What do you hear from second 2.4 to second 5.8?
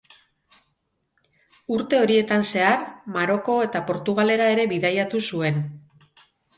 zehar, Maroko eta Portugalera ere bidaiatu zuen.